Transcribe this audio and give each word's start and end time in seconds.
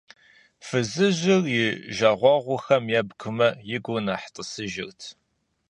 Фызыжьыр 0.67 1.43
и 1.61 1.61
жагъуэгъухэм 1.95 2.85
ебгмэ, 2.99 3.49
и 3.75 3.77
губжьыр 3.83 4.03
нэхъ 4.05 4.27
тӀысырт. 4.33 5.01